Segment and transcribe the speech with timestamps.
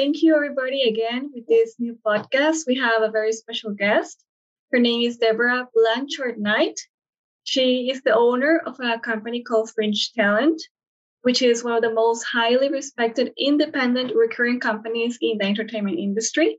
[0.00, 2.60] thank you everybody again with this new podcast.
[2.66, 4.24] We have a very special guest.
[4.72, 6.80] Her name is Debra Blanchard Knight.
[7.44, 10.62] She is the owner of a company called Fringe Talent,
[11.20, 16.58] which is one of the most highly respected independent recurring companies in the entertainment industry.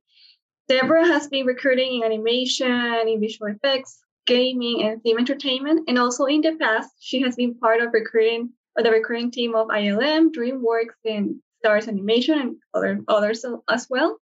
[0.68, 5.90] Debra has been recruiting in animation, in visual effects, gaming, and theme entertainment.
[5.90, 9.56] And also in the past, she has been part of recruiting or the recruiting team
[9.56, 14.18] of ILM, DreamWorks, and Starz Animation, and other others as well.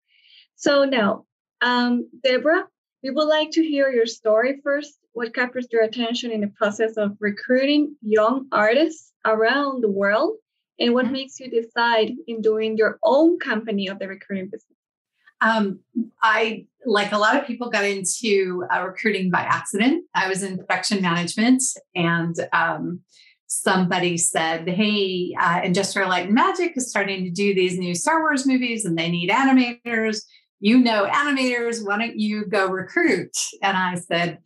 [0.56, 1.26] So now,
[1.60, 2.64] um, Debra,
[3.02, 4.98] we would like to hear your story first.
[5.12, 10.36] What captures your attention in the process of recruiting young artists around the world?
[10.78, 11.12] And what mm-hmm.
[11.12, 14.76] makes you decide in doing your own company of the recruiting business?
[15.40, 15.80] Um,
[16.22, 20.04] I, like a lot of people, got into uh, recruiting by accident.
[20.14, 21.62] I was in production management,
[21.94, 23.00] and um,
[23.46, 28.20] somebody said, Hey, uh, Industrial Light and Magic is starting to do these new Star
[28.20, 30.22] Wars movies, and they need animators.
[30.60, 33.36] You know, animators, why don't you go recruit?
[33.62, 34.38] And I said,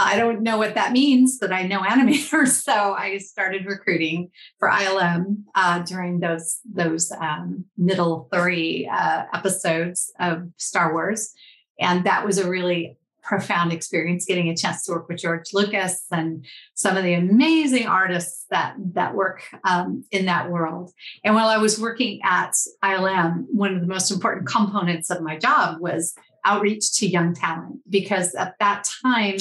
[0.00, 2.62] I don't know what that means, but I know animators.
[2.62, 10.12] So I started recruiting for ILM uh, during those those um, middle three uh, episodes
[10.18, 11.32] of Star Wars,
[11.78, 16.04] and that was a really profound experience getting a chance to work with George Lucas
[16.10, 20.92] and some of the amazing artists that that work um, in that world.
[21.24, 25.36] And while I was working at ILM, one of the most important components of my
[25.36, 29.36] job was outreach to young talent because at that time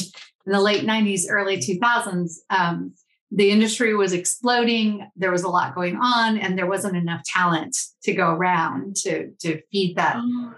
[0.45, 2.93] in the late 90s, early 2000s, um,
[3.31, 5.07] the industry was exploding.
[5.15, 9.31] There was a lot going on, and there wasn't enough talent to go around to
[9.41, 10.53] to feed that oh.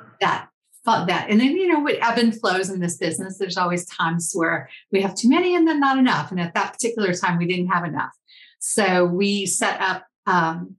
[0.86, 1.30] That that.
[1.30, 3.38] And then you know, what ebb and flows in this business.
[3.38, 6.32] There's always times where we have too many and then not enough.
[6.32, 8.12] And at that particular time, we didn't have enough.
[8.60, 10.76] So we set up um,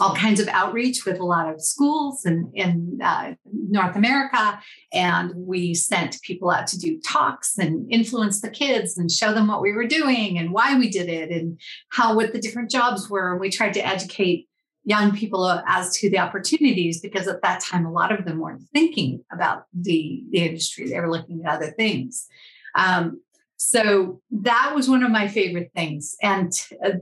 [0.00, 4.60] all kinds of outreach with a lot of schools in, in uh, North America.
[4.92, 9.48] And we sent people out to do talks and influence the kids and show them
[9.48, 11.60] what we were doing and why we did it and
[11.90, 13.32] how what the different jobs were.
[13.32, 14.48] And we tried to educate
[14.84, 18.62] young people as to the opportunities because at that time a lot of them weren't
[18.72, 20.88] thinking about the, the industry.
[20.88, 22.26] They were looking at other things.
[22.74, 23.20] Um,
[23.56, 26.16] so that was one of my favorite things.
[26.20, 26.52] And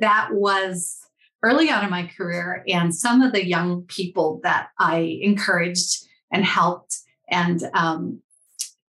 [0.00, 0.98] that was
[1.42, 6.44] early on in my career and some of the young people that I encouraged and
[6.44, 6.98] helped
[7.30, 8.20] and um,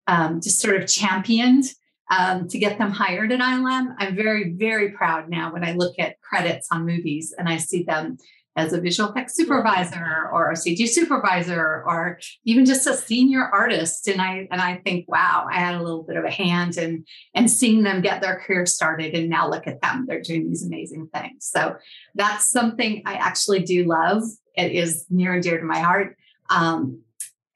[0.09, 1.65] um, just sort of championed
[2.11, 3.95] um, to get them hired at ILM.
[3.99, 7.85] I'm very, very proud now when I look at credits on movies and I see
[7.85, 8.19] them
[8.57, 14.09] as a visual effects supervisor or a CG supervisor or even just a senior artist.
[14.09, 17.05] And I and I think, wow, I had a little bit of a hand in
[17.35, 19.15] and seeing them get their career started.
[19.15, 20.07] And now look at them.
[20.09, 21.49] They're doing these amazing things.
[21.51, 21.77] So
[22.15, 24.23] that's something I actually do love.
[24.57, 26.17] It is near and dear to my heart.
[26.51, 27.03] Um,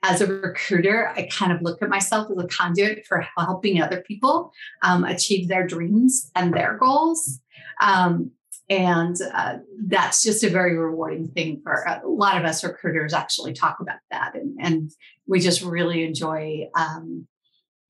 [0.04, 4.02] as a recruiter, I kind of look at myself as a conduit for helping other
[4.02, 4.52] people
[4.82, 7.40] um, achieve their dreams and their goals.
[7.80, 8.30] Um,
[8.70, 13.52] and uh, that's just a very rewarding thing for a lot of us recruiters actually
[13.52, 14.34] talk about that.
[14.34, 14.90] And, and
[15.26, 17.26] we just really enjoy um,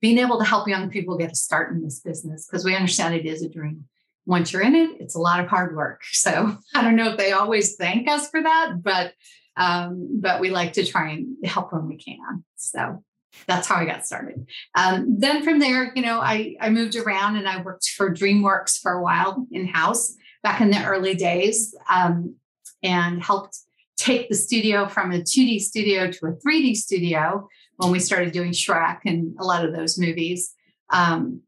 [0.01, 3.15] being able to help young people get a start in this business because we understand
[3.15, 3.85] it is a dream.
[4.27, 6.03] Once you're in it, it's a lot of hard work.
[6.13, 9.13] So I don't know if they always thank us for that, but
[9.57, 12.43] um, but we like to try and help when we can.
[12.57, 13.05] So
[13.47, 14.49] that's how I got started.
[14.75, 18.81] Um, then from there, you know, I, I moved around and I worked for DreamWorks
[18.81, 22.37] for a while in house back in the early days um,
[22.85, 23.59] and helped
[23.97, 28.53] take the studio from a 2D studio to a 3D studio when we started doing
[28.53, 30.53] Shrek and a lot of those movies.
[30.91, 31.41] Um,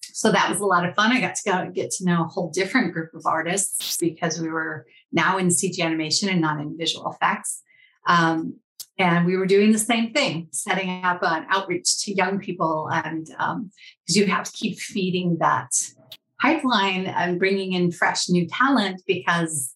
[0.00, 1.10] so that was a lot of fun.
[1.10, 4.48] I got to go get to know a whole different group of artists because we
[4.48, 7.62] were now in CG animation and not in visual effects.
[8.06, 8.60] Um,
[8.96, 13.26] and we were doing the same thing, setting up an outreach to young people, and
[13.26, 13.70] because um,
[14.06, 15.74] you have to keep feeding that
[16.44, 19.74] pipeline and bringing in fresh new talent because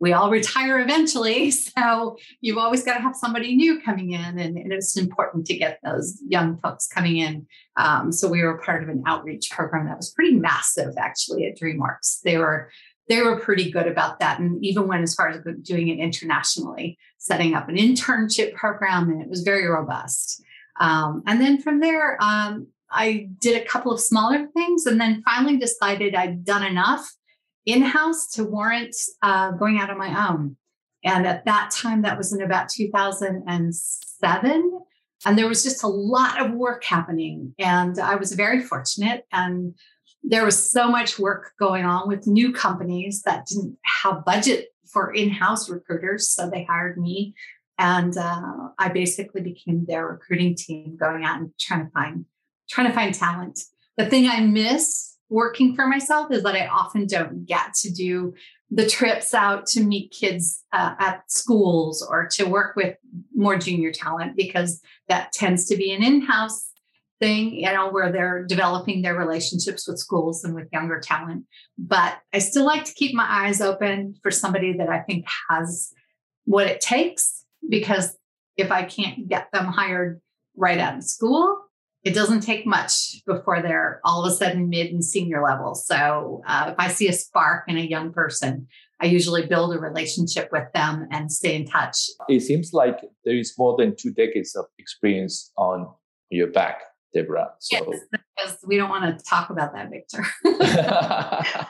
[0.00, 1.52] we all retire eventually.
[1.78, 5.56] So you've always got to have somebody new coming in, and, and it's important to
[5.56, 7.46] get those young folks coming in.
[7.76, 11.58] Um, so we were part of an outreach program that was pretty massive, actually, at
[11.58, 12.20] DreamWorks.
[12.24, 12.70] They were
[13.08, 16.98] they were pretty good about that, and even went as far as doing it internationally,
[17.18, 20.42] setting up an internship program, and it was very robust.
[20.80, 25.22] Um, and then from there, um, I did a couple of smaller things and then
[25.24, 27.08] finally decided I'd done enough
[27.66, 30.56] in house to warrant uh, going out on my own.
[31.04, 34.80] And at that time, that was in about 2007.
[35.26, 37.54] And there was just a lot of work happening.
[37.58, 39.26] And I was very fortunate.
[39.32, 39.74] And
[40.22, 45.12] there was so much work going on with new companies that didn't have budget for
[45.12, 46.30] in house recruiters.
[46.30, 47.34] So they hired me
[47.78, 52.24] And uh, I basically became their recruiting team, going out and trying to find
[52.68, 53.60] trying to find talent.
[53.96, 58.34] The thing I miss working for myself is that I often don't get to do
[58.70, 62.96] the trips out to meet kids uh, at schools or to work with
[63.34, 66.70] more junior talent because that tends to be an in-house
[67.20, 71.44] thing you know where they're developing their relationships with schools and with younger talent
[71.76, 75.92] but i still like to keep my eyes open for somebody that i think has
[76.44, 78.16] what it takes because
[78.56, 80.20] if i can't get them hired
[80.56, 81.58] right out of school
[82.08, 85.74] it doesn't take much before they're all of a sudden mid and senior level.
[85.74, 88.66] So uh, if I see a spark in a young person,
[88.98, 91.98] I usually build a relationship with them and stay in touch.
[92.30, 95.86] It seems like there is more than two decades of experience on
[96.30, 96.80] your back,
[97.12, 97.50] Debra.
[97.58, 97.76] So.
[97.76, 100.24] Yes, because we don't want to talk about that, Victor.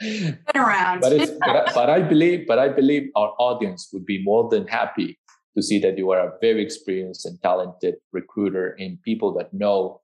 [0.00, 1.00] Been around.
[1.00, 5.18] But, but, but I believe, but I believe our audience would be more than happy
[5.56, 10.00] to see that you are a very experienced and talented recruiter and people that know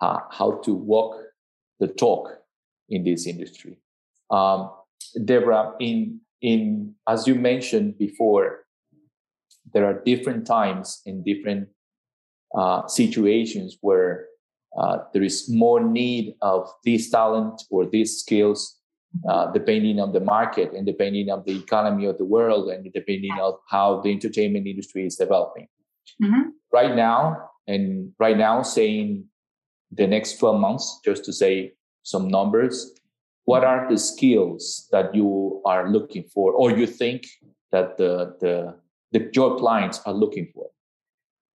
[0.00, 1.16] uh, how to walk
[1.80, 2.28] the talk
[2.88, 3.78] in this industry.
[4.30, 4.70] Um,
[5.24, 8.60] Debra, in in as you mentioned before,
[9.72, 11.68] there are different times in different
[12.56, 14.26] uh, situations where
[14.78, 18.78] uh, there is more need of this talent or these skills
[19.28, 23.30] uh, depending on the market and depending on the economy of the world and depending
[23.32, 25.68] on how the entertainment industry is developing.
[26.22, 26.50] Mm-hmm.
[26.72, 29.24] Right now, and right now, saying
[29.90, 31.72] the next 12 months, just to say
[32.02, 32.92] some numbers,
[33.44, 37.26] what are the skills that you are looking for or you think
[37.70, 38.74] that the, the,
[39.12, 40.66] the your clients are looking for?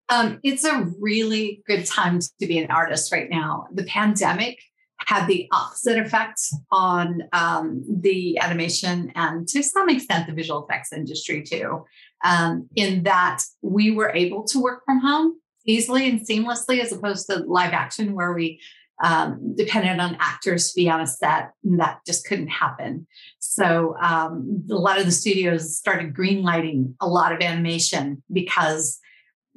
[0.10, 3.68] Um, it's a really good time to be an artist right now.
[3.74, 4.60] The pandemic
[5.00, 6.42] had the opposite effect
[6.72, 11.86] on um, the animation and to some extent the visual effects industry too,
[12.26, 17.28] um, in that we were able to work from home easily and seamlessly as opposed
[17.28, 18.60] to live action where we
[19.04, 23.06] um, depended on actors to be on a set and that just couldn't happen
[23.38, 29.00] so um, a lot of the studios started greenlighting a lot of animation because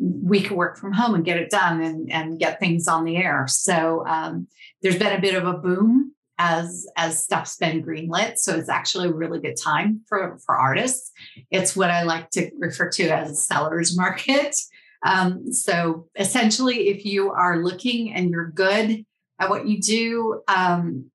[0.00, 3.16] we could work from home and get it done and, and get things on the
[3.16, 3.44] air.
[3.48, 4.48] So um,
[4.82, 8.38] there's been a bit of a boom as as stuff's been greenlit.
[8.38, 11.12] So it's actually a really good time for for artists.
[11.50, 14.56] It's what I like to refer to as a seller's market.
[15.04, 19.04] Um, so essentially, if you are looking and you're good
[19.38, 21.10] at what you do, um,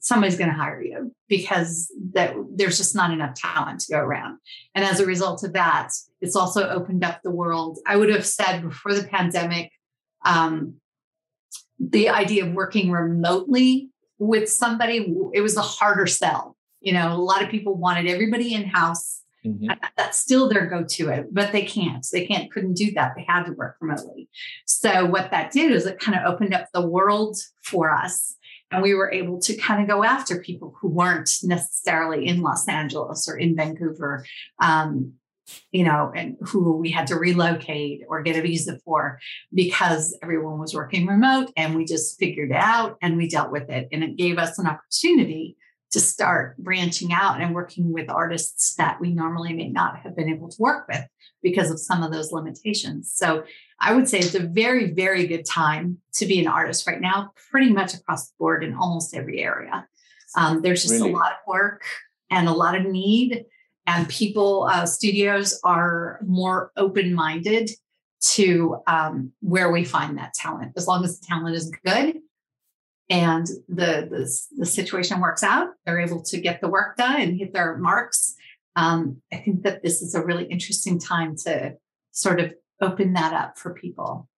[0.00, 4.38] somebody's going to hire you because that there's just not enough talent to go around.
[4.74, 5.90] And as a result of that,
[6.20, 7.78] it's also opened up the world.
[7.86, 9.72] I would have said before the pandemic,
[10.24, 10.74] um,
[11.90, 16.56] the idea of working remotely with somebody, it was a harder sell.
[16.80, 19.22] You know, a lot of people wanted everybody in house.
[19.44, 19.72] Mm-hmm.
[19.96, 22.06] That's still their go-to, but they can't.
[22.10, 23.12] They can't, couldn't do that.
[23.14, 24.28] They had to work remotely.
[24.64, 28.36] So what that did is it kind of opened up the world for us
[28.70, 32.66] and we were able to kind of go after people who weren't necessarily in Los
[32.68, 34.24] Angeles or in Vancouver,
[34.60, 35.12] um,
[35.72, 39.18] you know, and who we had to relocate or get a visa for
[39.52, 43.68] because everyone was working remote and we just figured it out and we dealt with
[43.68, 43.88] it.
[43.92, 45.56] And it gave us an opportunity
[45.94, 50.28] to start branching out and working with artists that we normally may not have been
[50.28, 51.04] able to work with
[51.40, 53.12] because of some of those limitations.
[53.14, 53.44] So
[53.78, 57.32] I would say it's a very, very good time to be an artist right now,
[57.50, 59.86] pretty much across the board in almost every area.
[60.36, 61.10] Um, there's just really?
[61.10, 61.84] a lot of work
[62.28, 63.44] and a lot of need,
[63.86, 67.70] and people, uh, studios are more open minded
[68.32, 70.72] to um, where we find that talent.
[70.76, 72.16] As long as the talent is good
[73.10, 77.38] and the, the, the situation works out, they're able to get the work done and
[77.38, 78.34] hit their marks.
[78.76, 81.74] Um, I think that this is a really interesting time to
[82.12, 84.28] sort of open that up for people.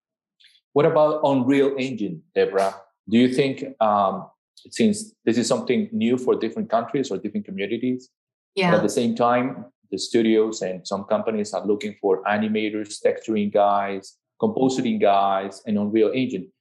[0.73, 2.75] What about Unreal Engine, Debra?
[3.09, 4.27] Do you think, um,
[4.69, 8.09] since this is something new for different countries or different communities,
[8.57, 8.71] yeah.
[8.71, 13.53] but at the same time, the studios and some companies are looking for animators, texturing
[13.53, 16.51] guys, compositing guys, and Unreal Engine.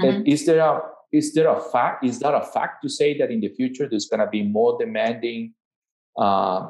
[0.00, 0.22] Mm-hmm.
[0.26, 0.80] Is there a
[1.12, 2.04] is there a fact?
[2.04, 4.78] Is that a fact to say that in the future there's going to be more
[4.78, 5.54] demanding
[6.16, 6.68] uh,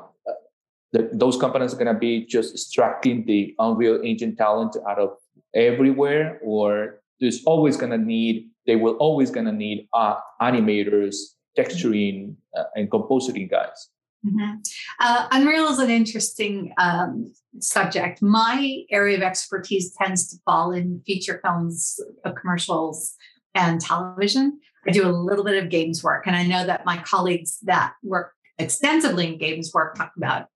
[0.92, 5.10] that those companies are going to be just extracting the Unreal Engine talent out of
[5.54, 11.16] everywhere, or there's always going to need, they will always going to need uh, animators,
[11.56, 13.90] texturing, uh, and compositing guys.
[14.26, 14.56] Mm-hmm.
[15.00, 18.20] Uh, Unreal is an interesting um, subject.
[18.20, 23.16] My area of expertise tends to fall in feature films, uh, commercials,
[23.54, 24.60] and television.
[24.86, 27.94] I do a little bit of games work, and I know that my colleagues that
[28.02, 30.46] work extensively in games work talk about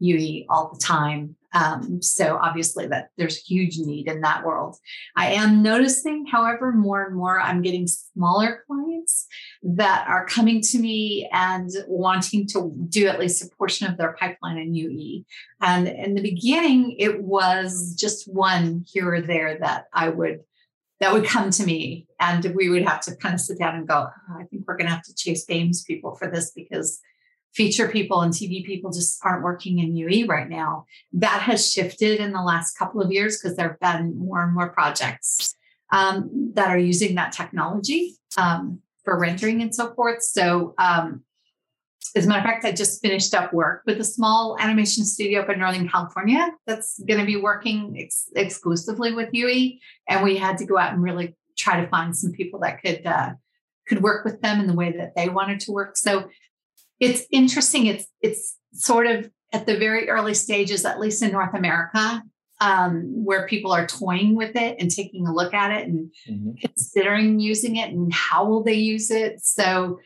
[0.00, 1.36] UE all the time.
[1.54, 4.76] Um, so obviously that there's huge need in that world.
[5.16, 9.26] I am noticing, however, more and more I'm getting smaller clients
[9.62, 14.14] that are coming to me and wanting to do at least a portion of their
[14.14, 15.24] pipeline in UE.
[15.60, 20.40] And in the beginning, it was just one here or there that I would
[21.00, 23.86] that would come to me and we would have to kind of sit down and
[23.86, 27.00] go, oh, I think we're going to have to chase games people for this because
[27.54, 30.86] feature people and TV people just aren't working in UE right now.
[31.12, 34.54] That has shifted in the last couple of years because there have been more and
[34.54, 35.54] more projects
[35.92, 40.22] um, that are using that technology um, for rendering and so forth.
[40.22, 41.22] So, um,
[42.16, 45.40] as a matter of fact, I just finished up work with a small animation studio
[45.40, 50.36] up in Northern California that's going to be working ex- exclusively with UE, and we
[50.36, 53.30] had to go out and really try to find some people that could uh,
[53.88, 55.96] could work with them in the way that they wanted to work.
[55.96, 56.28] So
[57.00, 57.86] it's interesting.
[57.86, 62.22] It's it's sort of at the very early stages, at least in North America,
[62.60, 66.52] um, where people are toying with it and taking a look at it and mm-hmm.
[66.60, 69.40] considering using it and how will they use it.
[69.40, 70.00] So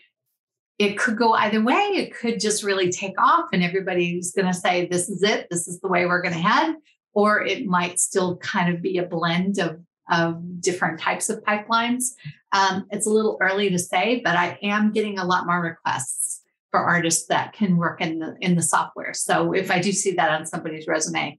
[0.78, 1.74] it could go either way.
[1.74, 5.48] It could just really take off and everybody's going to say, this is it.
[5.50, 6.76] This is the way we're going to head.
[7.14, 9.80] Or it might still kind of be a blend of,
[10.10, 12.04] of different types of pipelines.
[12.52, 16.37] Um, it's a little early to say, but I am getting a lot more requests
[16.70, 19.14] for artists that can work in the in the software.
[19.14, 21.38] So if I do see that on somebody's resume,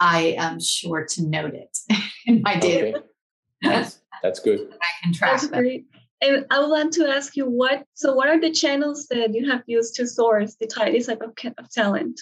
[0.00, 1.78] I am sure to note it
[2.26, 2.98] in my data.
[2.98, 3.06] Okay.
[3.62, 4.60] That's, that's good.
[4.82, 5.86] I can track that's great.
[6.20, 7.84] And I want to ask you what.
[7.94, 11.32] So, what are the channels that you have used to source the this type of,
[11.58, 12.20] of talent?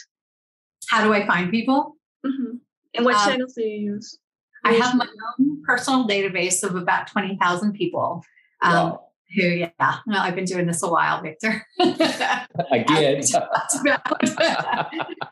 [0.89, 1.97] How do I find people?
[2.27, 2.57] Mm-hmm.
[2.95, 4.19] And what um, channels do you use?
[4.65, 5.07] I have my
[5.39, 8.25] own personal database of about twenty thousand people.
[8.63, 11.67] Um, wow who, yeah, well, I've been doing this a while, Victor.
[11.79, 13.23] Again.
[13.23, 13.47] so,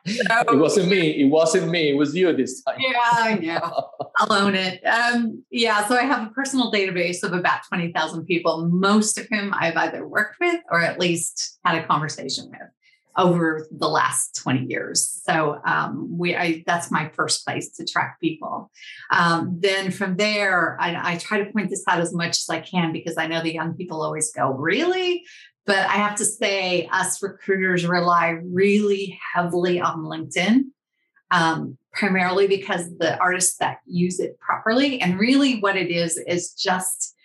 [0.05, 1.21] it wasn't me.
[1.21, 1.91] It wasn't me.
[1.91, 2.77] It was you this time.
[2.79, 3.89] Yeah, I know.
[4.17, 4.85] I'll own it.
[4.85, 9.53] Um, yeah, so I have a personal database of about 20,000 people, most of whom
[9.55, 12.61] I've either worked with or at least had a conversation with
[13.19, 15.21] over the last 20 years.
[15.25, 18.71] So um, we, I, that's my first place to track people.
[19.11, 22.61] Um, then from there, I, I try to point this out as much as I
[22.61, 25.25] can because I know the young people always go, really?
[25.67, 30.67] But I have to say, us recruiters rely really heavily on LinkedIn,
[31.33, 36.53] um, primarily because the artists that use it properly, and really what it is is
[36.53, 37.17] just,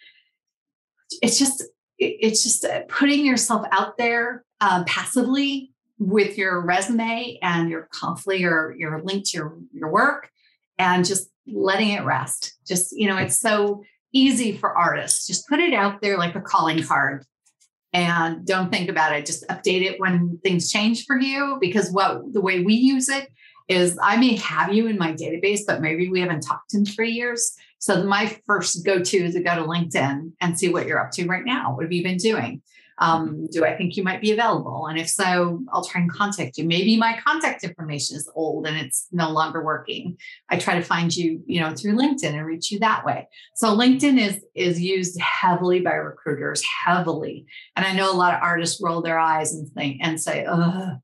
[1.22, 1.64] it's just,
[2.00, 5.73] it's just putting yourself out there um, passively
[6.08, 10.30] with your resume and your confidently your your link to your, your work
[10.78, 12.58] and just letting it rest.
[12.66, 13.84] Just, you know, it's so
[14.14, 15.28] easy for artists.
[15.28, 17.26] Just put it out there like a calling card
[17.92, 19.26] and don't think about it.
[19.26, 23.30] Just update it when things change for you because what the way we use it
[23.68, 27.12] is I may have you in my database, but maybe we haven't talked in three
[27.12, 27.56] years.
[27.80, 31.26] So my first go-to is to go to LinkedIn and see what you're up to
[31.28, 31.76] right now.
[31.76, 32.62] What have you been doing?
[33.00, 34.88] Um, do I think you might be available?
[34.88, 36.66] And if so, I'll try and contact you.
[36.66, 40.18] Maybe my contact information is old and it's no longer working.
[40.50, 43.28] I try to find you, you know, through LinkedIn and reach you that way.
[43.56, 47.46] So LinkedIn is is used heavily by recruiters, heavily.
[47.76, 50.98] And I know a lot of artists roll their eyes and think and say, "Oh,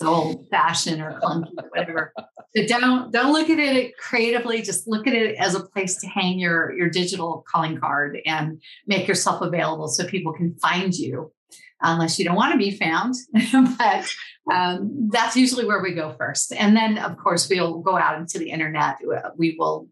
[0.00, 2.12] old fashioned or clunky, whatever."
[2.54, 4.62] But don't don't look at it creatively.
[4.62, 8.62] Just look at it as a place to hang your your digital calling card and
[8.86, 11.32] make yourself available so people can find you,
[11.80, 13.14] unless you don't want to be found.
[13.78, 14.08] but
[14.52, 18.38] um, that's usually where we go first, and then of course we'll go out into
[18.38, 18.96] the internet.
[19.36, 19.88] We will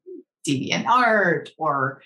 [0.47, 2.02] DeviantArt or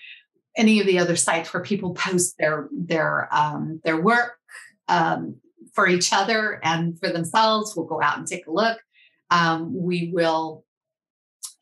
[0.57, 4.33] any of the other sites where people post their their um, their work
[4.87, 5.37] um,
[5.73, 7.75] for each other and for themselves.
[7.75, 8.79] We'll go out and take a look.
[9.29, 10.65] Um, we will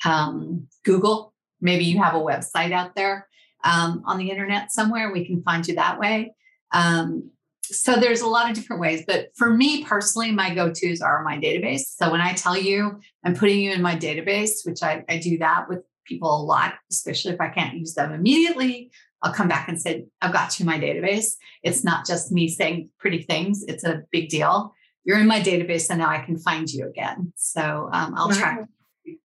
[0.05, 1.33] um, Google.
[1.61, 3.27] Maybe you have a website out there
[3.63, 5.11] um, on the internet somewhere.
[5.11, 6.35] We can find you that way.
[6.73, 7.31] Um,
[7.63, 11.37] so there's a lot of different ways, but for me personally, my go-tos are my
[11.37, 11.83] database.
[11.97, 15.37] So when I tell you I'm putting you in my database, which I, I do
[15.37, 18.91] that with people a lot, especially if I can't use them immediately,
[19.23, 21.33] I'll come back and say, I've got you in my database.
[21.63, 25.89] It's not just me saying pretty things, it's a big deal you're in my database
[25.89, 27.33] and now I can find you again.
[27.35, 28.35] So um, I'll wow.
[28.35, 28.67] track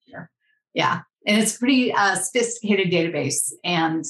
[0.05, 0.31] here.
[0.75, 1.01] Yeah.
[1.27, 3.53] And it's a pretty uh, sophisticated database.
[3.65, 4.05] And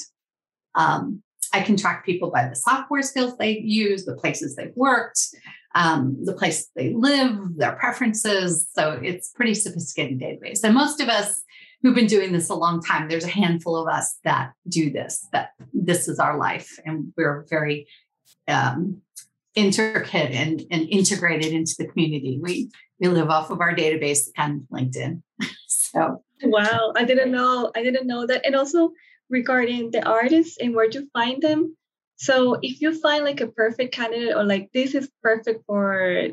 [0.74, 5.20] um, I can track people by the software skills they use, the places they've worked,
[5.74, 8.68] um, the place they live, their preferences.
[8.72, 10.60] So it's pretty sophisticated database.
[10.64, 11.42] And most of us
[11.82, 15.26] who've been doing this a long time, there's a handful of us that do this,
[15.32, 16.78] that this is our life.
[16.84, 17.86] And we're very
[18.46, 19.02] um,
[19.54, 22.38] intricate and, and integrated into the community.
[22.40, 22.70] We
[23.00, 25.22] we live off of our database and LinkedIn.
[25.90, 27.72] So wow, I didn't know.
[27.74, 28.44] I didn't know that.
[28.44, 28.90] And also
[29.30, 31.76] regarding the artists and where to find them.
[32.16, 36.28] So if you find like a perfect candidate or like this is perfect for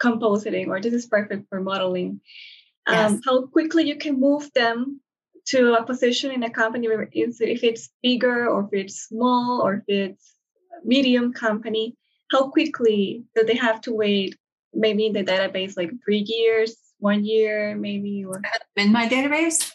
[0.00, 2.20] compositing or this is perfect for modeling,
[2.86, 3.20] um, yes.
[3.24, 5.00] how quickly you can move them
[5.46, 9.84] to a position in a company if it's bigger or if it's small or if
[9.88, 10.34] it's
[10.84, 11.96] medium company
[12.30, 14.36] how quickly do they have to wait
[14.74, 18.40] maybe in the database like three years one year maybe or
[18.76, 19.72] in my database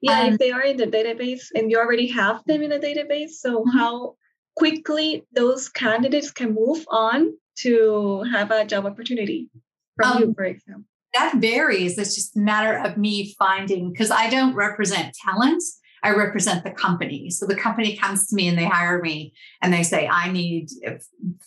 [0.00, 2.78] yeah um, if they are in the database and you already have them in the
[2.78, 3.78] database so mm-hmm.
[3.78, 4.14] how
[4.56, 9.48] quickly those candidates can move on to have a job opportunity
[9.96, 11.98] from um, you for example that varies.
[11.98, 15.62] It's just a matter of me finding because I don't represent talent.
[16.04, 17.30] I represent the company.
[17.30, 20.68] So the company comes to me and they hire me and they say, I need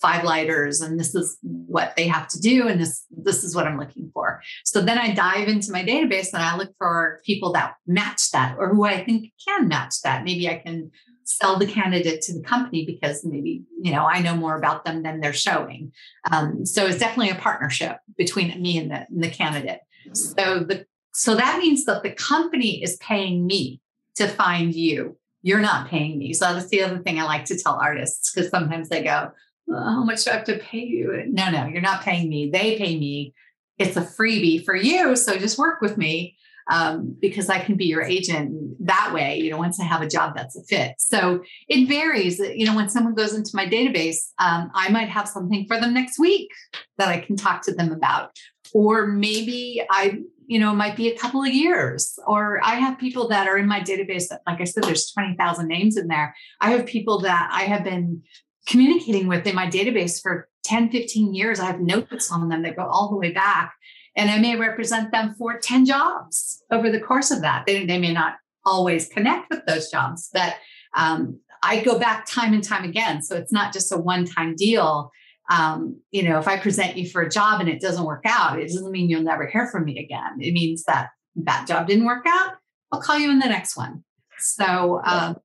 [0.01, 2.67] five lighters and this is what they have to do.
[2.69, 4.41] And this, this is what I'm looking for.
[4.63, 8.55] So then I dive into my database and I look for people that match that
[8.57, 10.24] or who I think can match that.
[10.24, 10.89] Maybe I can
[11.25, 15.03] sell the candidate to the company because maybe you know I know more about them
[15.03, 15.91] than they're showing.
[16.32, 19.82] Um, so it's definitely a partnership between me and the, and the candidate.
[20.13, 23.82] So the so that means that the company is paying me
[24.15, 25.17] to find you.
[25.41, 26.34] You're not paying me.
[26.34, 29.32] So that's the other thing I like to tell artists because sometimes they go,
[29.70, 32.50] "How much do I have to pay you?" No, no, you're not paying me.
[32.51, 33.34] They pay me.
[33.77, 35.15] It's a freebie for you.
[35.15, 36.38] So just work with me
[36.69, 40.07] um, because I can be your agent that way, you know, once I have a
[40.07, 40.95] job that's a fit.
[40.98, 42.39] So it varies.
[42.39, 45.93] You know, when someone goes into my database, um, I might have something for them
[45.93, 46.50] next week
[46.98, 48.31] that I can talk to them about.
[48.74, 52.17] Or maybe I, you know, it might be a couple of years.
[52.25, 55.67] Or I have people that are in my database that, like I said, there's 20,000
[55.67, 56.36] names in there.
[56.62, 58.24] I have people that I have been
[58.67, 61.60] communicating with in my database for 10, 15 years.
[61.60, 63.75] I have notes on them that go all the way back
[64.15, 67.65] and I may represent them for 10 jobs over the course of that.
[67.65, 70.56] They, they may not always connect with those jobs, but
[70.95, 73.21] um, I go back time and time again.
[73.21, 75.12] So it's not just a one time deal.
[75.51, 78.60] Um, you know, if I present you for a job and it doesn't work out,
[78.60, 80.39] it doesn't mean you'll never hear from me again.
[80.39, 82.54] It means that that job didn't work out.
[82.91, 84.04] I'll call you in the next one.
[84.39, 85.38] So, um,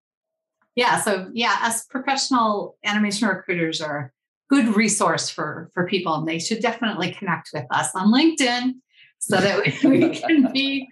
[0.75, 1.01] yeah.
[1.01, 4.13] So, yeah, us professional animation recruiters are
[4.51, 8.75] good resource for for people and they should definitely connect with us on linkedin
[9.19, 10.89] so that we, we can be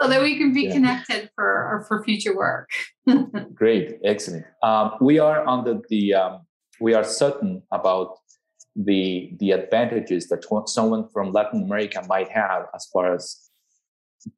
[0.00, 0.72] so that we can be yeah.
[0.72, 2.68] connected for for future work.
[3.54, 4.44] Great excellent.
[4.62, 6.40] Um, we are under the um,
[6.80, 8.18] we are certain about
[8.76, 13.48] the the advantages that someone from latin america might have as far as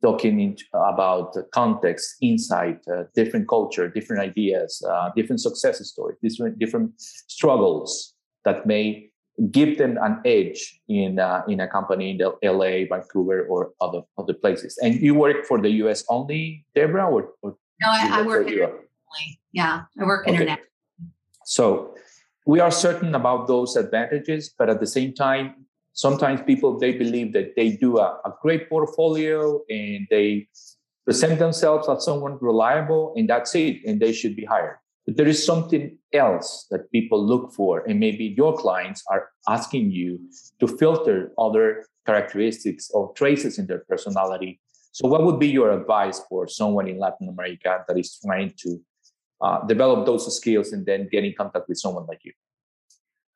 [0.03, 6.93] talking about context, insight, uh, different culture, different ideas, uh, different success stories, different different
[6.99, 9.11] struggles that may
[9.51, 14.03] give them an edge in uh, in a company in the LA, Vancouver, or other
[14.19, 14.79] other places.
[14.83, 17.89] And you work for the US only, Debra, or, or no?
[17.89, 18.87] I, I work internationally.
[19.53, 20.35] Yeah, I work okay.
[20.35, 20.69] internationally.
[21.45, 21.95] So
[22.47, 27.33] we are certain about those advantages, but at the same time, sometimes people they believe
[27.33, 30.49] that they do a, a great portfolio and they
[31.05, 34.77] present themselves as someone reliable, and that's it, and they should be hired.
[35.11, 39.91] But there is something else that people look for, and maybe your clients are asking
[39.91, 40.21] you
[40.61, 44.61] to filter other characteristics or traces in their personality.
[44.93, 48.81] So, what would be your advice for someone in Latin America that is trying to
[49.41, 52.33] uh, develop those skills and then get in contact with someone like you?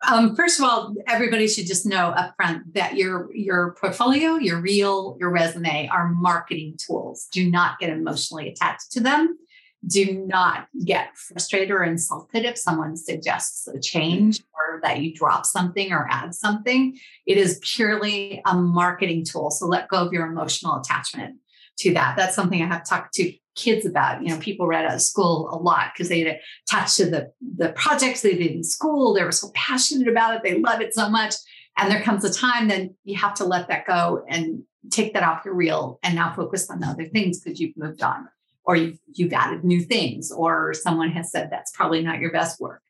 [0.09, 5.17] Um, first of all, everybody should just know upfront that your your portfolio, your reel,
[5.19, 7.27] your resume are marketing tools.
[7.33, 9.39] Do not get emotionally attached to them
[9.87, 15.45] do not get frustrated or insulted if someone suggests a change or that you drop
[15.47, 16.97] something or add something.
[17.27, 19.51] It is purely a marketing tool.
[19.51, 21.37] So let go of your emotional attachment
[21.79, 22.17] to that.
[22.17, 24.23] That's something I have talked to kids about.
[24.23, 27.71] You know, people read at school a lot because they had attached to the, the
[27.71, 29.15] projects they did in school.
[29.15, 30.43] They were so passionate about it.
[30.43, 31.35] They love it so much.
[31.77, 35.23] And there comes a time then you have to let that go and take that
[35.23, 38.29] off your reel and now focus on the other things because you've moved on
[38.65, 42.61] or you've, you've added new things, or someone has said that's probably not your best
[42.61, 42.83] work.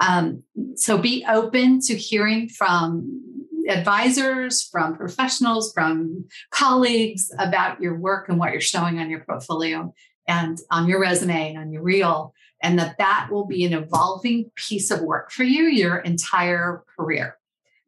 [0.00, 0.42] Um,
[0.74, 3.22] so be open to hearing from
[3.68, 9.92] advisors, from professionals, from colleagues about your work and what you're showing on your portfolio
[10.26, 14.50] and on your resume and on your reel, and that that will be an evolving
[14.56, 17.36] piece of work for you your entire career.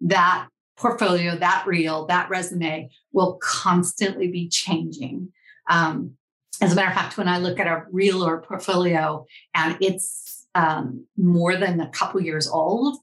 [0.01, 5.33] That portfolio, that reel, that resume will constantly be changing.
[5.69, 6.17] Um,
[6.61, 10.47] as a matter of fact, when I look at a reel or portfolio and it's
[10.55, 12.99] um, more than a couple years old,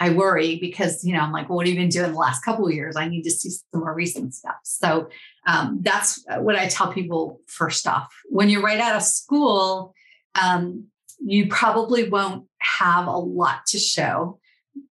[0.00, 2.44] I worry because you know I'm like, well, what have you been doing the last
[2.44, 2.96] couple of years?
[2.96, 4.56] I need to see some more recent stuff.
[4.64, 5.08] So
[5.46, 8.12] um, that's what I tell people first off.
[8.26, 9.94] When you're right out of school,
[10.40, 10.88] um,
[11.20, 14.40] you probably won't have a lot to show.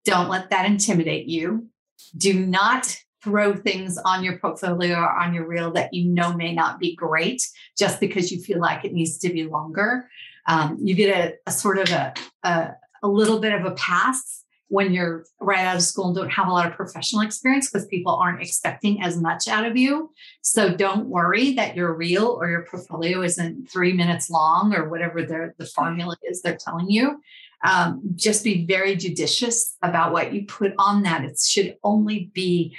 [0.05, 1.67] Don't let that intimidate you.
[2.15, 6.53] Do not throw things on your portfolio or on your reel that you know may
[6.53, 7.41] not be great
[7.77, 10.09] just because you feel like it needs to be longer.
[10.47, 14.43] Um, you get a, a sort of a, a, a little bit of a pass
[14.73, 17.85] when you're right out of school and don't have a lot of professional experience because
[17.87, 20.11] people aren't expecting as much out of you.
[20.41, 25.23] So don't worry that your reel or your portfolio isn't three minutes long or whatever
[25.23, 27.21] the formula is they're telling you.
[27.63, 31.23] Um, just be very judicious about what you put on that.
[31.23, 32.75] It should only be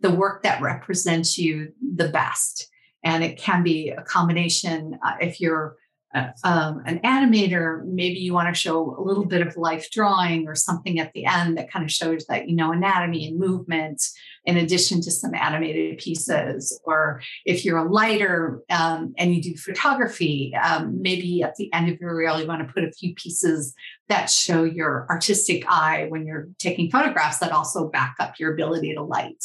[0.00, 2.68] the work that represents you the best.
[3.02, 5.76] And it can be a combination uh, if you're
[6.44, 10.54] um, an animator, maybe you want to show a little bit of life drawing or
[10.54, 14.00] something at the end that kind of shows that you know anatomy and movement
[14.44, 16.78] in addition to some animated pieces.
[16.84, 21.88] Or if you're a lighter um, and you do photography, um, maybe at the end
[21.88, 23.74] of your reel, you want to put a few pieces
[24.08, 28.94] that show your artistic eye when you're taking photographs that also back up your ability
[28.94, 29.42] to light.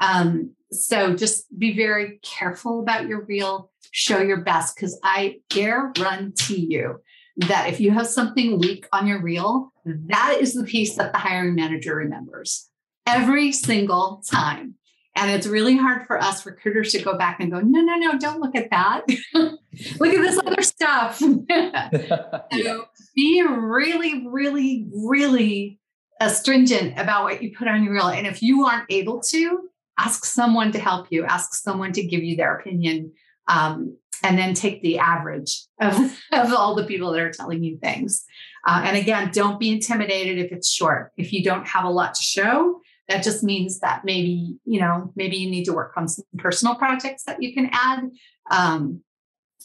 [0.00, 6.66] Um, so just be very careful about your reel, show your best, because I guarantee
[6.68, 7.00] you
[7.36, 11.18] that if you have something weak on your reel, that is the piece that the
[11.18, 12.68] hiring manager remembers
[13.06, 14.74] every single time.
[15.14, 18.18] And it's really hard for us recruiters to go back and go, no, no, no,
[18.18, 19.06] don't look at that.
[19.34, 21.18] look at this other stuff.
[22.52, 25.78] so be really, really, really
[26.20, 28.08] astringent about what you put on your reel.
[28.08, 29.65] And if you aren't able to,
[29.98, 33.12] ask someone to help you, ask someone to give you their opinion,
[33.48, 35.94] um, and then take the average of,
[36.32, 38.24] of all the people that are telling you things.
[38.66, 41.12] Uh, and again, don't be intimidated if it's short.
[41.16, 45.12] If you don't have a lot to show, that just means that maybe you know
[45.14, 48.10] maybe you need to work on some personal projects that you can add.
[48.50, 49.02] Um,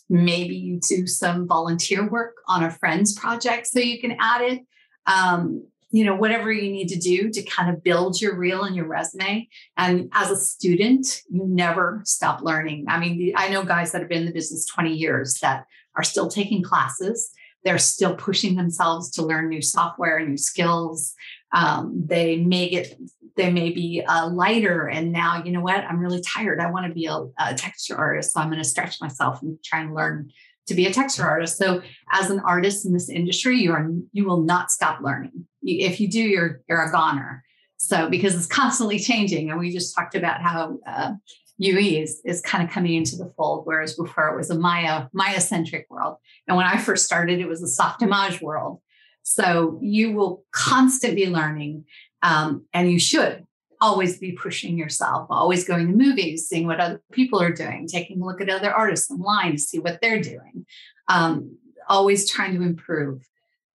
[0.10, 4.62] maybe you do some volunteer work on a friend's project so you can add it.
[5.08, 8.76] Um, you know whatever you need to do to kind of build your reel and
[8.76, 9.48] your resume.
[9.78, 12.86] And as a student you never stop learning.
[12.88, 16.04] I mean i know guys that have been in the business 20 years that are
[16.04, 17.32] still taking classes.
[17.64, 21.14] They're still pushing themselves to learn new software new skills.
[21.54, 22.98] Um, they may get
[23.36, 25.84] they may be uh, lighter and now you know what?
[25.84, 26.60] I'm really tired.
[26.60, 29.62] I want to be a, a texture artist so i'm going to stretch myself and
[29.64, 30.32] try and learn
[30.68, 31.58] to be a texture artist.
[31.58, 35.46] So as an artist in this industry, you are you will not stop learning.
[35.64, 37.44] If you do, you're you're a goner.
[37.78, 41.14] So because it's constantly changing, and we just talked about how uh,
[41.58, 45.08] UE is, is kind of coming into the fold, whereas before it was a Maya
[45.14, 48.82] Maya centric world, and when I first started, it was a Softimage world.
[49.24, 51.86] So you will constantly be learning,
[52.24, 53.46] um, and you should
[53.82, 58.22] always be pushing yourself, always going to movies, seeing what other people are doing, taking
[58.22, 60.66] a look at other artists online to see what they're doing,
[61.08, 61.58] um,
[61.90, 63.28] always trying to improve.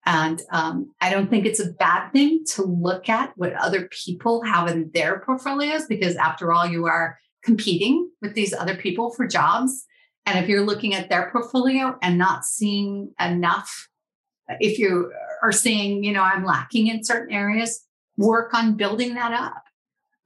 [0.05, 4.41] And um, I don't think it's a bad thing to look at what other people
[4.43, 9.27] have in their portfolios because, after all, you are competing with these other people for
[9.27, 9.85] jobs.
[10.25, 13.89] And if you're looking at their portfolio and not seeing enough,
[14.61, 15.11] if you
[15.43, 19.66] are seeing, you know, I'm lacking in certain areas, work on building that up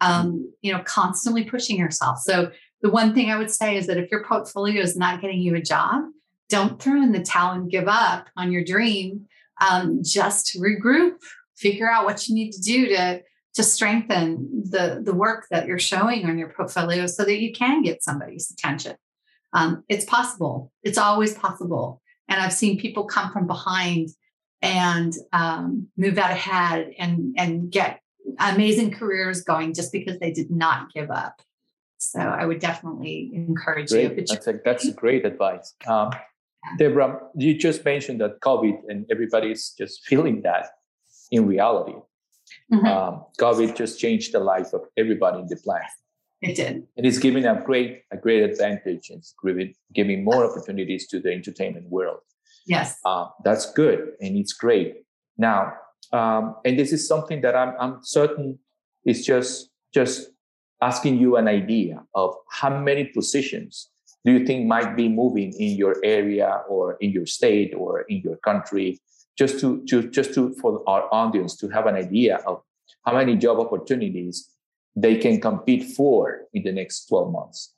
[0.01, 2.19] um, you know, constantly pushing yourself.
[2.19, 5.39] So the one thing I would say is that if your portfolio is not getting
[5.39, 6.03] you a job,
[6.49, 9.27] don't throw in the towel and give up on your dream.
[9.61, 11.13] Um, just regroup,
[11.55, 13.21] figure out what you need to do to
[13.53, 17.83] to strengthen the the work that you're showing on your portfolio so that you can
[17.83, 18.95] get somebody's attention.
[19.53, 20.71] Um, it's possible.
[20.83, 22.01] It's always possible.
[22.27, 24.09] And I've seen people come from behind
[24.61, 28.00] and um, move out ahead and and get
[28.39, 31.41] amazing careers going just because they did not give up.
[31.97, 34.17] So I would definitely encourage great.
[34.17, 34.25] you.
[34.27, 35.75] That's, a, that's great advice.
[35.87, 36.11] Um,
[36.77, 40.67] Debra, you just mentioned that COVID and everybody's just feeling that
[41.31, 41.93] in reality.
[42.71, 42.85] Mm-hmm.
[42.85, 45.87] Um, COVID just changed the life of everybody in the planet.
[46.41, 46.87] It did.
[46.97, 51.31] And it's giving a great, a great advantage and giving, giving more opportunities to the
[51.31, 52.21] entertainment world.
[52.65, 52.97] Yes.
[53.05, 55.03] Uh, that's good and it's great.
[55.37, 55.73] Now,
[56.13, 58.59] um, and this is something that I'm, I'm certain
[59.05, 60.29] is just just
[60.81, 63.89] asking you an idea of how many positions
[64.25, 68.21] do you think might be moving in your area or in your state or in
[68.21, 68.99] your country
[69.37, 72.61] just to, to just to for our audience to have an idea of
[73.05, 74.49] how many job opportunities
[74.95, 77.73] they can compete for in the next 12 months?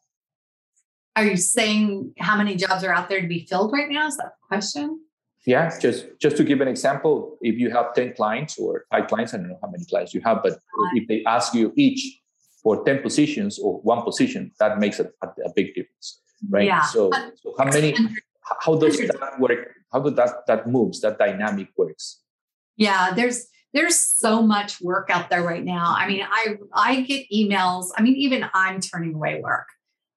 [1.16, 4.08] Are you saying how many jobs are out there to be filled right now?
[4.08, 5.00] Is that the question
[5.46, 9.34] Yeah, just just to give an example, if you have 10 clients or five clients,
[9.34, 10.60] I don't know how many clients you have, but
[10.94, 12.22] if they ask you each
[12.62, 16.22] for 10 positions or one position, that makes a, a, a big difference.
[16.50, 16.66] Right.
[16.66, 16.82] Yeah.
[16.82, 17.94] So, so how many
[18.62, 19.76] how does that work?
[19.92, 22.22] How does that that moves, that dynamic works?
[22.78, 25.94] Yeah, there's there's so much work out there right now.
[25.98, 27.92] I mean, I I get emails.
[27.98, 29.68] I mean, even I'm turning away work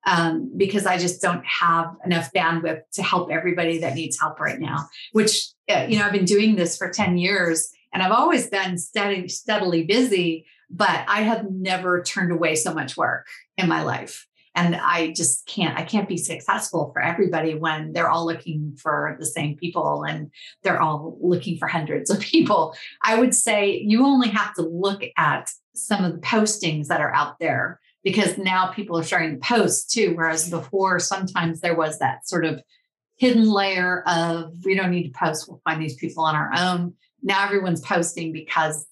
[0.07, 4.59] um, because I just don't have enough bandwidth to help everybody that needs help right
[4.59, 4.89] now.
[5.13, 8.79] Which uh, you know, I've been doing this for ten years, and I've always been
[8.79, 10.47] steady, steadily busy.
[10.69, 15.47] But I have never turned away so much work in my life and i just
[15.47, 20.03] can't i can't be successful for everybody when they're all looking for the same people
[20.03, 20.31] and
[20.63, 25.03] they're all looking for hundreds of people i would say you only have to look
[25.17, 29.45] at some of the postings that are out there because now people are starting to
[29.45, 32.63] post too whereas before sometimes there was that sort of
[33.17, 36.95] hidden layer of we don't need to post we'll find these people on our own.
[37.21, 38.87] Now everyone's posting because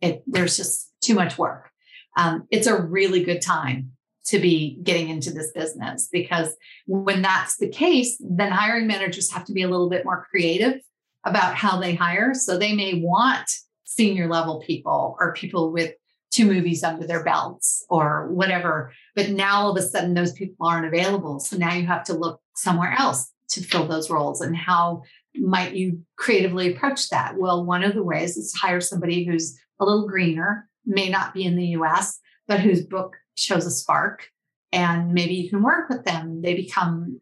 [0.00, 1.70] it there's just too much work.
[2.16, 3.90] Um, it's a really good time
[4.26, 6.54] to be getting into this business because
[6.86, 10.80] when that's the case, then hiring managers have to be a little bit more creative
[11.24, 12.34] about how they hire.
[12.34, 13.50] So they may want
[13.82, 15.94] senior level people or people with
[16.30, 18.92] two movies under their belts or whatever.
[19.16, 21.40] But now all of a sudden, those people aren't available.
[21.40, 24.40] So now you have to look somewhere else to fill those roles.
[24.40, 25.02] And how
[25.34, 27.36] might you creatively approach that?
[27.36, 31.34] Well, one of the ways is to hire somebody who's a little greener, may not
[31.34, 34.28] be in the US, but whose book shows a spark
[34.72, 37.20] and maybe you can work with them they become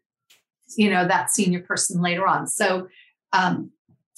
[0.75, 2.87] you know that senior person later on so
[3.33, 3.71] um,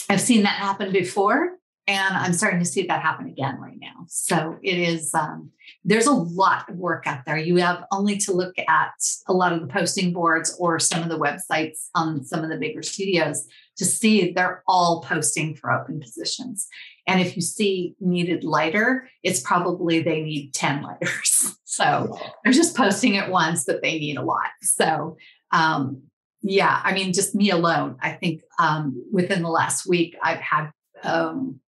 [0.09, 4.05] i've seen that happen before and i'm starting to see that happen again right now
[4.07, 5.49] so it is um,
[5.83, 8.93] there's a lot of work out there you have only to look at
[9.27, 12.57] a lot of the posting boards or some of the websites on some of the
[12.57, 16.67] bigger studios to see they're all posting for open positions
[17.07, 21.57] and if you see needed lighter, it's probably they need 10 lighters.
[21.71, 24.49] So they're just posting it once, but they need a lot.
[24.61, 25.15] So,
[25.53, 26.01] um,
[26.41, 30.71] yeah, I mean, just me alone, I think um, within the last week, I've had,
[31.03, 31.61] um,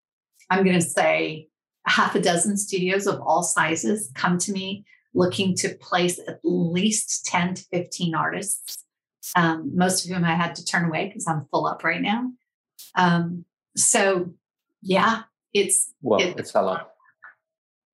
[0.53, 1.49] I'm going to say,
[1.87, 4.85] half a dozen studios of all sizes come to me
[5.15, 8.85] looking to place at least 10 to 15 artists.
[9.35, 12.33] Um, most of whom I had to turn away because I'm full up right now.
[12.97, 14.35] Um, so
[14.83, 15.23] yeah,
[15.55, 16.91] it's well, it, it's a lot.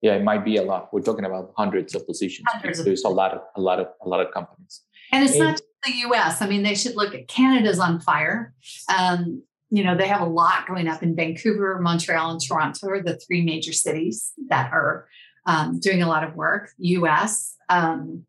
[0.00, 0.92] Yeah, it might be a lot.
[0.92, 2.46] We're talking about hundreds of positions.
[2.50, 4.82] Hundreds There's of a lot of a lot of a lot of companies.
[5.12, 6.42] And it's and, not just the US.
[6.42, 8.54] I mean, they should look at Canada's on fire.
[8.88, 13.02] Um, you know, they have a lot going up in Vancouver, Montreal, and Toronto are
[13.02, 15.08] the three major cities that are
[15.46, 16.70] um, doing a lot of work.
[16.78, 18.24] US, um,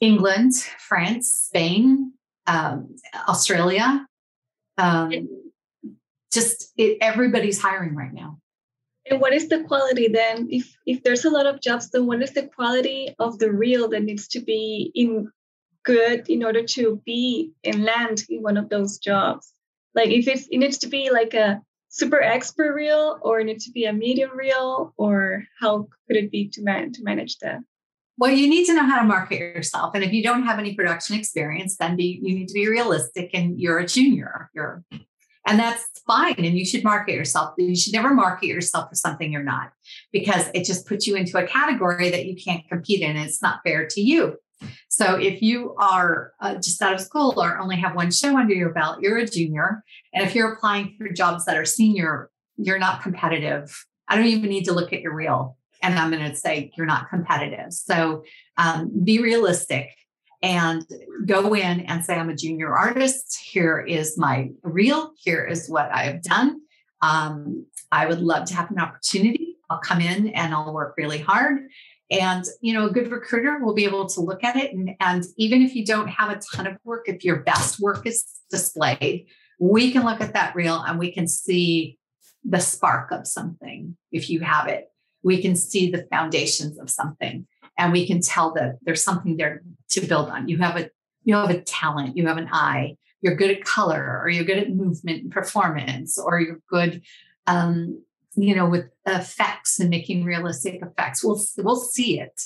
[0.00, 2.12] England, France, Spain,
[2.46, 2.96] um,
[3.28, 4.06] Australia.
[4.78, 5.28] Um,
[6.32, 8.38] just it, everybody's hiring right now.
[9.10, 10.48] And what is the quality then?
[10.50, 13.88] If if there's a lot of jobs, then what is the quality of the reel
[13.88, 15.30] that needs to be in
[15.84, 19.52] good in order to be and land in one of those jobs?
[19.94, 23.72] Like if it needs to be like a super expert reel or it needs to
[23.72, 27.58] be a medium reel or how could it be to man to manage that?
[28.16, 29.94] Well, you need to know how to market yourself.
[29.94, 33.30] And if you don't have any production experience, then be, you need to be realistic
[33.32, 34.50] and you're a junior.
[34.54, 34.84] You're
[35.46, 36.34] and that's fine.
[36.36, 37.54] And you should market yourself.
[37.56, 39.72] You should never market yourself for something you're not,
[40.12, 43.16] because it just puts you into a category that you can't compete in.
[43.16, 44.36] And it's not fair to you.
[44.88, 48.54] So if you are uh, just out of school or only have one show under
[48.54, 49.82] your belt, you're a junior.
[50.12, 53.86] And if you're applying for jobs that are senior, you're not competitive.
[54.08, 55.56] I don't even need to look at your reel.
[55.82, 57.72] And I'm going to say you're not competitive.
[57.72, 58.24] So
[58.58, 59.88] um, be realistic
[60.42, 60.84] and
[61.26, 63.38] go in and say, I'm a junior artist.
[63.42, 65.12] Here is my reel.
[65.16, 66.60] Here is what I have done.
[67.02, 69.56] Um, I would love to have an opportunity.
[69.68, 71.60] I'll come in and I'll work really hard.
[72.10, 74.72] And, you know, a good recruiter will be able to look at it.
[74.72, 78.06] And, and even if you don't have a ton of work, if your best work
[78.06, 79.26] is displayed,
[79.60, 81.98] we can look at that reel and we can see
[82.44, 84.88] the spark of something if you have it.
[85.22, 87.46] We can see the foundations of something
[87.78, 90.48] and we can tell that there's something there to build on.
[90.48, 90.90] You have a
[91.24, 94.58] you have a talent, you have an eye, you're good at color, or you're good
[94.58, 97.02] at movement and performance, or you're good,
[97.46, 98.02] um,
[98.34, 101.24] you know, with effects and making realistic effects.
[101.24, 102.42] We'll we'll see it,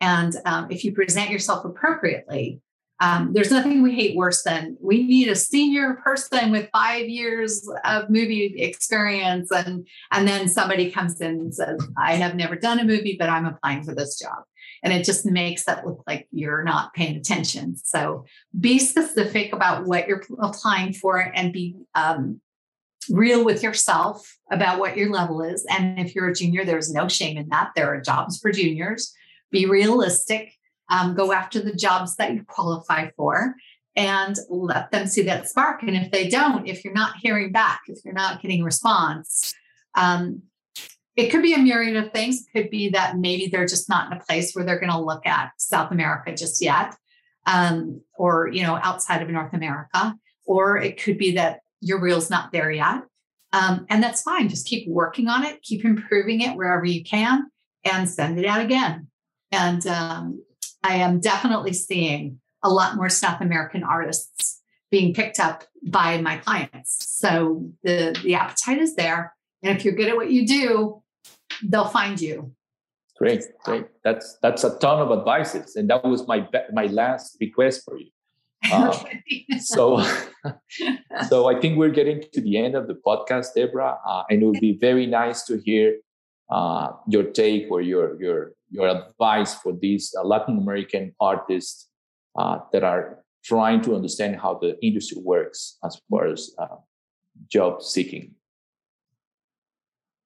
[0.00, 2.60] and um, if you present yourself appropriately,
[3.00, 7.68] um, there's nothing we hate worse than we need a senior person with five years
[7.84, 12.80] of movie experience, and and then somebody comes in and says, "I have never done
[12.80, 14.44] a movie, but I'm applying for this job."
[14.82, 17.76] and it just makes that look like you're not paying attention.
[17.76, 18.24] So
[18.58, 22.40] be specific about what you're applying for and be um,
[23.10, 25.66] real with yourself about what your level is.
[25.70, 27.70] And if you're a junior, there's no shame in that.
[27.74, 29.12] There are jobs for juniors.
[29.50, 30.54] Be realistic.
[30.90, 33.54] Um, go after the jobs that you qualify for
[33.94, 35.82] and let them see that spark.
[35.82, 39.52] And if they don't, if you're not hearing back, if you're not getting a response,
[39.96, 40.42] um,
[41.16, 42.42] it could be a myriad of things.
[42.42, 45.00] It could be that maybe they're just not in a place where they're going to
[45.00, 46.94] look at South America just yet,
[47.46, 50.14] um, or you know, outside of North America.
[50.46, 53.02] Or it could be that your reel's not there yet,
[53.52, 54.48] um, and that's fine.
[54.48, 57.50] Just keep working on it, keep improving it wherever you can,
[57.84, 59.08] and send it out again.
[59.50, 60.42] And um,
[60.82, 64.60] I am definitely seeing a lot more South American artists
[64.90, 66.98] being picked up by my clients.
[67.08, 71.02] So the the appetite is there, and if you're good at what you do,
[71.62, 72.52] they'll find you.
[73.18, 73.86] Great, great.
[74.04, 78.10] That's that's a ton of advices, and that was my my last request for you.
[78.70, 78.96] Uh,
[79.60, 80.04] so,
[81.28, 84.46] so I think we're getting to the end of the podcast, Debra, uh, and it
[84.46, 85.96] would be very nice to hear
[86.50, 91.88] uh, your take or your your your advice for these uh, Latin American artists
[92.38, 96.76] uh, that are trying to understand how the industry works as far as uh,
[97.50, 98.34] job seeking.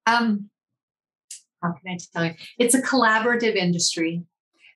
[0.05, 0.49] Um,
[1.61, 2.33] how can I tell you?
[2.59, 4.23] It's a collaborative industry.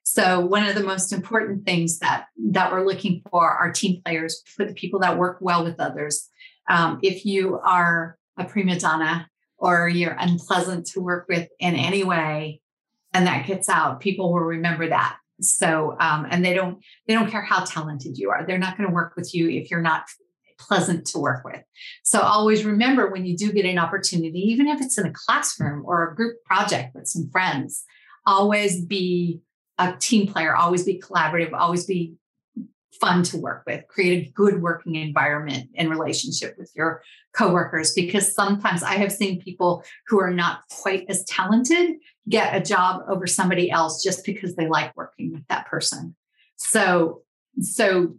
[0.09, 4.41] So one of the most important things that that we're looking for are team players,
[4.55, 6.29] for the people that work well with others.
[6.69, 12.05] Um, if you are a prima donna or you're unpleasant to work with in any
[12.05, 12.61] way,
[13.13, 15.17] and that gets out, people will remember that.
[15.41, 18.45] So um, and they don't they don't care how talented you are.
[18.47, 20.05] They're not going to work with you if you're not
[20.57, 21.61] pleasant to work with.
[22.03, 25.83] So always remember when you do get an opportunity, even if it's in a classroom
[25.85, 27.83] or a group project with some friends,
[28.25, 29.41] always be
[29.77, 32.15] a team player, always be collaborative, always be
[32.99, 38.33] fun to work with, create a good working environment and relationship with your coworkers because
[38.33, 43.27] sometimes I have seen people who are not quite as talented get a job over
[43.27, 46.15] somebody else just because they like working with that person.
[46.55, 47.21] So
[47.61, 48.15] so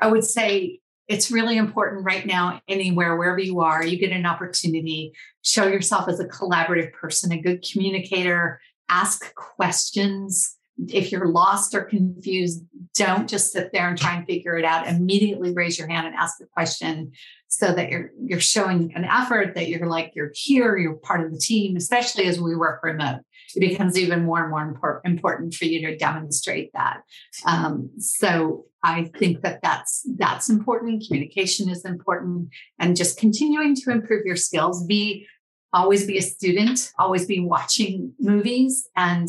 [0.00, 4.26] I would say it's really important right now, anywhere, wherever you are, you get an
[4.26, 10.56] opportunity, show yourself as a collaborative person, a good communicator, ask questions.
[10.88, 12.64] If you're lost or confused,
[12.94, 14.86] don't just sit there and try and figure it out.
[14.86, 17.12] Immediately raise your hand and ask the question
[17.48, 21.32] so that you're you're showing an effort that you're like you're here, you're part of
[21.32, 23.20] the team, especially as we work remote
[23.56, 27.02] it becomes even more and more important for you to demonstrate that.
[27.46, 31.04] Um, so I think that that's that's important.
[31.06, 34.84] Communication is important, and just continuing to improve your skills.
[34.86, 35.26] Be
[35.72, 36.92] always be a student.
[36.98, 39.28] Always be watching movies, and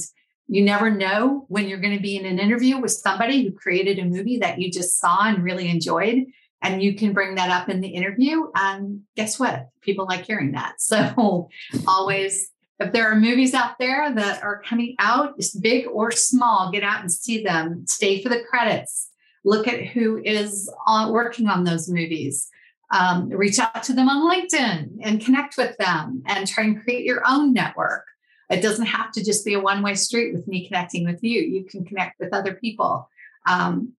[0.52, 3.98] you never know when you're going to be in an interview with somebody who created
[3.98, 6.26] a movie that you just saw and really enjoyed
[6.62, 10.52] and you can bring that up in the interview and guess what people like hearing
[10.52, 11.50] that so
[11.88, 16.84] always if there are movies out there that are coming out, big or small, get
[16.84, 17.86] out and see them.
[17.88, 19.10] Stay for the credits.
[19.46, 20.68] Look at who is
[21.10, 22.50] working on those movies.
[22.92, 27.06] Um, reach out to them on LinkedIn and connect with them and try and create
[27.06, 28.06] your own network.
[28.52, 31.42] It doesn't have to just be a one way street with me connecting with you.
[31.42, 33.10] You can connect with other people.
[33.48, 33.94] Um,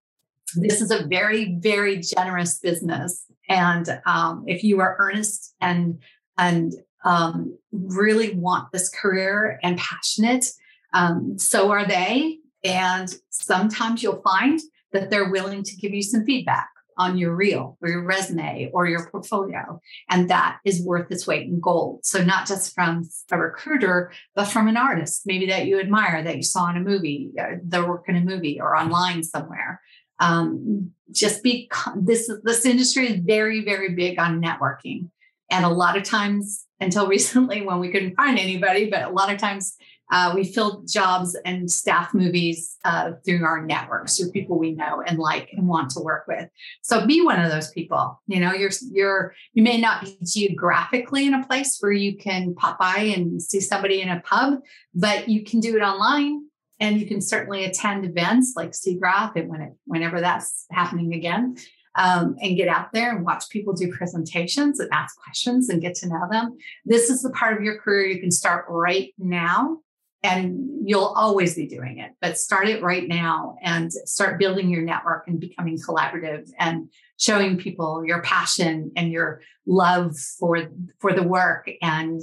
[0.55, 3.25] this is a very, very generous business.
[3.49, 5.99] And um, if you are earnest and
[6.39, 10.47] and um, really want this career and passionate.
[10.93, 12.39] Um, so are they.
[12.65, 14.61] And sometimes you'll find
[14.93, 18.87] that they're willing to give you some feedback on your reel or your resume or
[18.87, 19.81] your portfolio.
[20.11, 22.05] And that is worth its weight in gold.
[22.05, 26.37] So, not just from a recruiter, but from an artist, maybe that you admire, that
[26.37, 29.81] you saw in a movie, uh, the work in a movie or online somewhere.
[30.19, 35.11] Um, just be this this industry is very very big on networking
[35.53, 39.33] and a lot of times until recently when we couldn't find anybody, but a lot
[39.33, 39.77] of times
[40.13, 45.03] uh, we filled jobs and staff movies uh, through our networks, through people we know
[45.07, 46.49] and like and want to work with.
[46.83, 48.21] So be one of those people.
[48.27, 52.55] You know, you're you're you may not be geographically in a place where you can
[52.55, 54.61] pop by and see somebody in a pub,
[54.95, 56.45] but you can do it online.
[56.79, 61.55] And you can certainly attend events like SIGGRAPH and when it, whenever that's happening again
[61.95, 65.95] um, and get out there and watch people do presentations and ask questions and get
[65.97, 66.57] to know them.
[66.85, 69.79] This is the part of your career you can start right now.
[70.25, 74.83] And you'll always be doing it, but start it right now and start building your
[74.83, 80.69] network and becoming collaborative and showing people your passion and your love for,
[81.01, 81.69] for the work.
[81.81, 82.21] And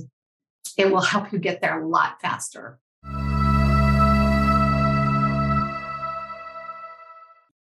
[0.78, 2.80] it will help you get there a lot faster.